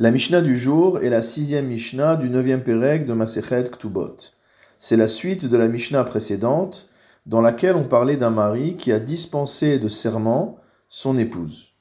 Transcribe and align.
La 0.00 0.10
Mishnah 0.10 0.40
du 0.40 0.58
jour 0.58 1.00
est 1.00 1.10
la 1.10 1.20
sixième 1.20 1.66
Mishnah 1.66 2.16
du 2.16 2.30
neuvième 2.30 2.62
Pérec 2.62 3.04
de 3.04 3.12
Masechet 3.12 3.64
Ktubot. 3.64 4.16
C'est 4.78 4.96
la 4.96 5.06
suite 5.06 5.44
de 5.44 5.56
la 5.58 5.68
Mishnah 5.68 6.04
précédente 6.04 6.88
dans 7.26 7.42
laquelle 7.42 7.76
on 7.76 7.84
parlait 7.86 8.16
d'un 8.16 8.30
mari 8.30 8.78
qui 8.78 8.92
a 8.92 8.98
dispensé 8.98 9.78
de 9.78 9.88
serment 9.88 10.56
son 10.88 11.18
épouse. 11.18 11.74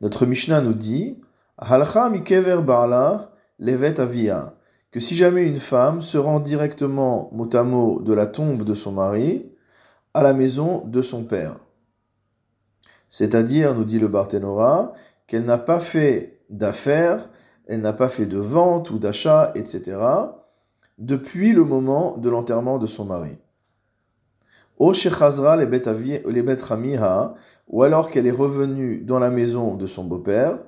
Notre 0.00 0.26
Mishnah 0.26 0.60
nous 0.62 0.74
dit 0.74 1.20
Halcha 1.58 2.10
mikever 2.10 2.62
ba'ala 2.66 3.30
levet 3.60 4.00
avia 4.00 4.56
que 4.90 4.98
si 4.98 5.14
jamais 5.14 5.44
une 5.44 5.60
femme 5.60 6.02
se 6.02 6.18
rend 6.18 6.40
directement 6.40 7.30
mot 7.30 7.48
à 7.52 7.62
mot 7.62 8.02
de 8.02 8.14
la 8.14 8.26
tombe 8.26 8.64
de 8.64 8.74
son 8.74 8.90
mari 8.90 9.52
à 10.12 10.24
la 10.24 10.32
maison 10.32 10.84
de 10.84 11.02
son 11.02 11.22
père. 11.22 11.60
C'est-à-dire, 13.08 13.76
nous 13.76 13.84
dit 13.84 14.00
le 14.00 14.08
Barthénora, 14.08 14.92
qu'elle 15.28 15.44
n'a 15.44 15.58
pas 15.58 15.78
fait 15.78 16.35
d'affaires, 16.50 17.28
elle 17.66 17.80
n'a 17.80 17.92
pas 17.92 18.08
fait 18.08 18.26
de 18.26 18.38
vente 18.38 18.90
ou 18.90 18.98
d'achat, 18.98 19.52
etc., 19.54 19.98
depuis 20.98 21.52
le 21.52 21.64
moment 21.64 22.16
de 22.16 22.30
l'enterrement 22.30 22.78
de 22.78 22.86
son 22.86 23.04
mari. 23.04 23.36
O 24.78 24.92
Shechazra 24.92 25.56
les 25.56 25.66
Bet 25.66 25.82
ou 27.68 27.82
alors 27.82 28.10
qu'elle 28.10 28.26
est 28.26 28.30
revenue 28.30 29.00
dans 29.02 29.18
la 29.18 29.30
maison 29.30 29.74
de 29.74 29.86
son 29.86 30.04
beau-père, 30.04 30.58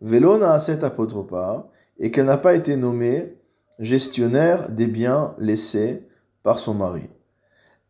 Velona 0.00 0.60
cet 0.60 0.84
apotropa, 0.84 1.68
et 1.98 2.10
qu'elle 2.10 2.26
n'a 2.26 2.36
pas 2.36 2.54
été 2.54 2.76
nommée 2.76 3.38
gestionnaire 3.78 4.70
des 4.70 4.86
biens 4.86 5.34
laissés 5.38 6.06
par 6.42 6.58
son 6.58 6.74
mari. 6.74 7.08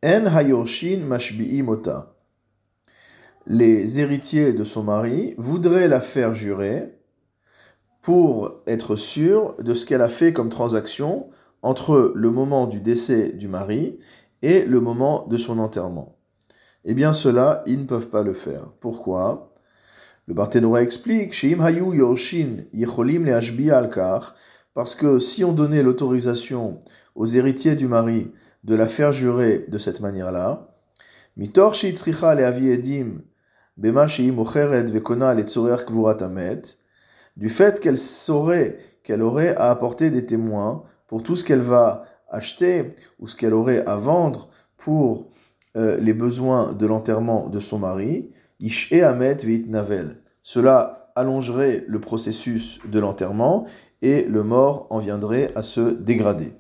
En 0.05 0.27
Hayorshin 0.27 1.01
Mashbi'i 1.05 1.63
Mota 1.63 2.14
les 3.47 4.01
héritiers 4.01 4.53
de 4.53 4.65
son 4.65 4.83
mari 4.83 5.35
voudraient 5.39 5.89
la 5.89 6.01
faire 6.01 6.35
jurer 6.35 6.99
pour 8.03 8.63
être 8.67 8.97
sûr 8.97 9.55
de 9.63 9.75
ce 9.75 9.87
qu'elle 9.87 10.03
a 10.03 10.09
fait 10.09 10.33
comme 10.33 10.51
transaction 10.51 11.31
entre 11.63 12.13
le 12.15 12.31
moment 12.31 12.67
du 12.67 12.81
décès 12.81 13.33
du 13.33 13.49
mari 13.49 13.99
et 14.43 14.65
le 14.65 14.81
moment 14.81 15.27
de 15.27 15.39
son 15.39 15.59
enterrement. 15.59 16.19
Eh 16.85 16.93
bien, 16.93 17.15
cela, 17.15 17.63
ils 17.67 17.79
ne 17.79 17.85
peuvent 17.85 18.11
pas 18.11 18.23
le 18.23 18.35
faire. 18.35 18.69
Pourquoi? 18.81 19.55
Le 20.27 20.35
Barthénora 20.35 20.83
explique 20.83 21.33
parce 24.75 24.95
que 24.95 25.19
si 25.19 25.45
on 25.45 25.53
donnait 25.53 25.83
l'autorisation 25.83 26.83
aux 27.15 27.27
héritiers 27.27 27.77
du 27.77 27.89
mari 27.89 28.31
de 28.65 28.75
la 28.75 28.89
faire 28.89 29.13
jurer 29.13 29.65
de 29.69 29.79
cette 29.79 30.01
manière-là, 30.01 30.77
mitor 31.37 31.75
du 37.37 37.49
fait 37.49 37.81
qu'elle 37.81 37.99
saurait 37.99 38.79
qu'elle 39.03 39.23
aurait 39.23 39.55
à 39.57 39.71
apporter 39.71 40.11
des 40.11 40.27
témoins 40.27 40.83
pour 41.07 41.23
tout 41.23 41.37
ce 41.37 41.45
qu'elle 41.45 41.61
va 41.61 42.05
acheter 42.29 42.95
ou 43.21 43.27
ce 43.27 43.37
qu'elle 43.37 43.55
aurait 43.55 43.85
à 43.85 43.97
vendre 43.97 44.49
pour 44.77 45.29
euh, 45.77 45.99
les 45.99 46.15
besoins 46.15 46.73
de 46.73 46.87
l'enterrement 46.87 47.49
de 47.49 47.61
son 47.61 47.79
mari, 47.79 48.31
Ish 48.61 48.93
Amet 48.93 49.37
Navel. 49.69 50.23
Cela 50.43 51.13
allongerait 51.17 51.85
le 51.87 52.01
processus 52.01 52.81
de 52.91 52.99
l'enterrement 52.99 53.67
et 54.03 54.25
le 54.25 54.43
mort 54.43 54.87
en 54.91 54.99
viendrait 54.99 55.53
à 55.55 55.63
se 55.63 55.81
dégrader. 55.81 56.55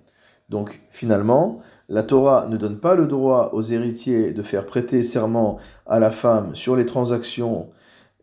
Donc 0.54 0.82
finalement, 0.88 1.58
la 1.88 2.04
Torah 2.04 2.46
ne 2.46 2.56
donne 2.56 2.78
pas 2.78 2.94
le 2.94 3.06
droit 3.06 3.50
aux 3.54 3.62
héritiers 3.62 4.32
de 4.32 4.42
faire 4.44 4.66
prêter 4.66 5.02
serment 5.02 5.58
à 5.84 5.98
la 5.98 6.12
femme 6.12 6.54
sur 6.54 6.76
les 6.76 6.86
transactions 6.86 7.70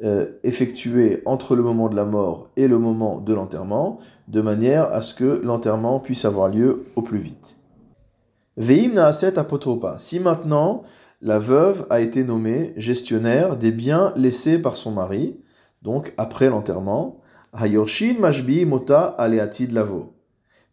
euh, 0.02 0.28
effectuées 0.44 1.24
entre 1.26 1.58
le 1.58 1.62
moment 1.62 1.90
de 1.90 1.96
la 1.98 2.06
mort 2.06 2.50
et 2.56 2.70
le 2.70 2.80
moment 2.80 3.20
de 3.20 3.34
l'enterrement, 3.34 4.00
de 4.30 4.40
manière 4.40 4.94
à 4.94 5.02
ce 5.02 5.14
que 5.14 5.42
l'enterrement 5.44 6.00
puisse 6.00 6.24
avoir 6.24 6.48
lieu 6.48 6.86
au 6.96 7.02
plus 7.02 7.20
vite. 7.20 7.58
Veim 8.56 8.94
naaset 8.94 9.38
apotropa. 9.38 10.00
Si 10.00 10.22
maintenant 10.22 10.84
la 11.22 11.38
veuve 11.38 11.86
a 11.90 12.00
été 12.00 12.24
nommée 12.24 12.72
gestionnaire 12.78 13.58
des 13.58 13.72
biens 13.72 14.14
laissés 14.16 14.58
par 14.58 14.78
son 14.78 14.92
mari, 14.92 15.36
donc 15.82 16.14
après 16.16 16.50
l'enterrement, 16.50 17.20
hayorshin 17.52 18.16
mashbi 18.22 18.66
mota 18.66 19.04
aleatid 19.04 19.74
lavo. 19.74 20.14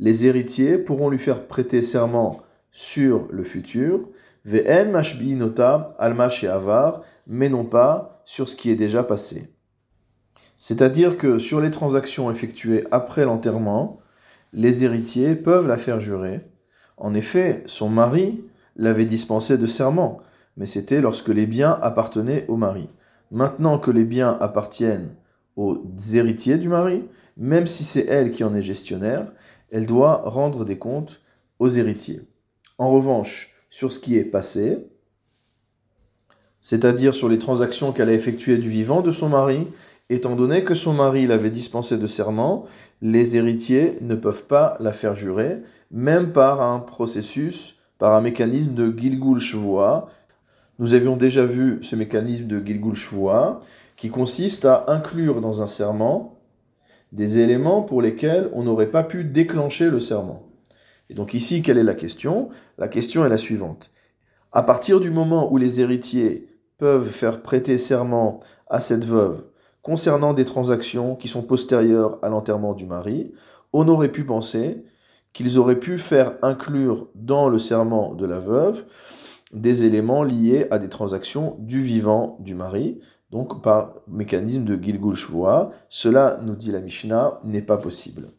Les 0.00 0.26
héritiers 0.26 0.78
pourront 0.78 1.10
lui 1.10 1.18
faire 1.18 1.46
prêter 1.46 1.82
serment 1.82 2.38
sur 2.70 3.26
le 3.30 3.44
futur, 3.44 4.08
ve'en 4.44 4.92
nota 5.36 5.94
alma 5.98 6.28
avar, 6.48 7.02
mais 7.26 7.48
non 7.48 7.64
pas 7.64 8.22
sur 8.24 8.48
ce 8.48 8.56
qui 8.56 8.70
est 8.70 8.76
déjà 8.76 9.02
passé. 9.02 9.52
C'est-à-dire 10.56 11.16
que 11.16 11.38
sur 11.38 11.60
les 11.60 11.70
transactions 11.70 12.30
effectuées 12.30 12.84
après 12.90 13.24
l'enterrement, 13.24 14.00
les 14.52 14.84
héritiers 14.84 15.34
peuvent 15.36 15.68
la 15.68 15.78
faire 15.78 16.00
jurer. 16.00 16.40
En 16.96 17.14
effet, 17.14 17.62
son 17.66 17.88
mari 17.88 18.44
l'avait 18.76 19.04
dispensé 19.04 19.58
de 19.58 19.66
serment, 19.66 20.18
mais 20.56 20.66
c'était 20.66 21.00
lorsque 21.00 21.28
les 21.28 21.46
biens 21.46 21.78
appartenaient 21.82 22.44
au 22.48 22.56
mari. 22.56 22.88
Maintenant 23.30 23.78
que 23.78 23.90
les 23.90 24.04
biens 24.04 24.36
appartiennent 24.40 25.14
aux 25.56 25.84
héritiers 26.12 26.58
du 26.58 26.68
mari, 26.68 27.04
même 27.36 27.66
si 27.66 27.84
c'est 27.84 28.06
elle 28.06 28.32
qui 28.32 28.42
en 28.42 28.54
est 28.54 28.62
gestionnaire, 28.62 29.32
elle 29.70 29.86
doit 29.86 30.22
rendre 30.24 30.64
des 30.64 30.78
comptes 30.78 31.20
aux 31.58 31.68
héritiers. 31.68 32.22
En 32.78 32.90
revanche, 32.90 33.54
sur 33.70 33.92
ce 33.92 33.98
qui 33.98 34.16
est 34.16 34.24
passé, 34.24 34.86
c'est-à-dire 36.60 37.14
sur 37.14 37.28
les 37.28 37.38
transactions 37.38 37.92
qu'elle 37.92 38.08
a 38.08 38.14
effectuées 38.14 38.58
du 38.58 38.68
vivant 38.68 39.00
de 39.00 39.12
son 39.12 39.28
mari, 39.28 39.68
étant 40.10 40.36
donné 40.36 40.64
que 40.64 40.74
son 40.74 40.94
mari 40.94 41.26
l'avait 41.26 41.50
dispensé 41.50 41.98
de 41.98 42.06
serment, 42.06 42.64
les 43.02 43.36
héritiers 43.36 43.98
ne 44.00 44.14
peuvent 44.14 44.44
pas 44.44 44.76
la 44.80 44.92
faire 44.92 45.14
jurer, 45.14 45.62
même 45.90 46.32
par 46.32 46.60
un 46.60 46.80
processus, 46.80 47.76
par 47.98 48.14
un 48.14 48.20
mécanisme 48.20 48.74
de 48.74 48.92
Gilgul 48.96 49.38
Shvoa. 49.38 50.08
Nous 50.78 50.94
avions 50.94 51.16
déjà 51.16 51.44
vu 51.44 51.78
ce 51.82 51.96
mécanisme 51.96 52.46
de 52.46 52.64
Gilgul 52.64 52.94
Shvoa, 52.94 53.58
qui 53.96 54.10
consiste 54.10 54.64
à 54.64 54.84
inclure 54.88 55.40
dans 55.40 55.60
un 55.60 55.66
serment 55.66 56.37
des 57.12 57.38
éléments 57.38 57.82
pour 57.82 58.02
lesquels 58.02 58.50
on 58.52 58.62
n'aurait 58.62 58.90
pas 58.90 59.04
pu 59.04 59.24
déclencher 59.24 59.90
le 59.90 60.00
serment. 60.00 60.42
Et 61.10 61.14
donc 61.14 61.34
ici, 61.34 61.62
quelle 61.62 61.78
est 61.78 61.84
la 61.84 61.94
question? 61.94 62.50
La 62.76 62.88
question 62.88 63.24
est 63.24 63.30
la 63.30 63.36
suivante. 63.36 63.90
À 64.52 64.62
partir 64.62 65.00
du 65.00 65.10
moment 65.10 65.52
où 65.52 65.56
les 65.56 65.80
héritiers 65.80 66.48
peuvent 66.78 67.08
faire 67.08 67.42
prêter 67.42 67.78
serment 67.78 68.40
à 68.68 68.80
cette 68.80 69.04
veuve 69.04 69.44
concernant 69.82 70.34
des 70.34 70.44
transactions 70.44 71.16
qui 71.16 71.28
sont 71.28 71.42
postérieures 71.42 72.18
à 72.22 72.28
l'enterrement 72.28 72.74
du 72.74 72.84
mari, 72.84 73.32
on 73.72 73.88
aurait 73.88 74.12
pu 74.12 74.24
penser 74.24 74.84
qu'ils 75.32 75.58
auraient 75.58 75.80
pu 75.80 75.98
faire 75.98 76.36
inclure 76.42 77.08
dans 77.14 77.48
le 77.48 77.58
serment 77.58 78.14
de 78.14 78.26
la 78.26 78.40
veuve 78.40 78.84
des 79.52 79.84
éléments 79.84 80.24
liés 80.24 80.66
à 80.70 80.78
des 80.78 80.88
transactions 80.88 81.56
du 81.60 81.80
vivant 81.80 82.36
du 82.40 82.54
mari, 82.54 82.98
donc 83.30 83.62
par 83.62 83.94
mécanisme 84.08 84.64
de 84.64 84.82
Gilgul 84.82 85.14
Shvoa. 85.14 85.72
Cela, 85.88 86.38
nous 86.42 86.56
dit 86.56 86.72
la 86.72 86.80
Mishnah, 86.80 87.40
n'est 87.44 87.62
pas 87.62 87.76
possible. 87.76 88.30